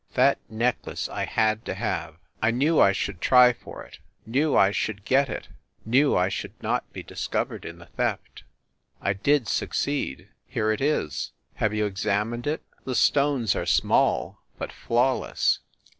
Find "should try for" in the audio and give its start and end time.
2.91-3.83